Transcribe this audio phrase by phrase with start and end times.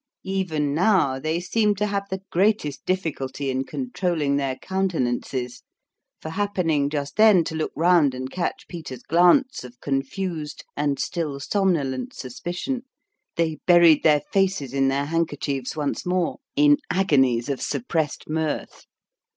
[0.23, 5.61] "Even now they seemed to have the greatest difficulty in controlling their countenances,
[6.19, 11.39] for happening just then to look round and catch Peter's glance of confused and still
[11.39, 12.81] somnolent suspicion,
[13.35, 18.87] they buried their faces in their hand kerchiefs once more, in agonies of suppressed mirth.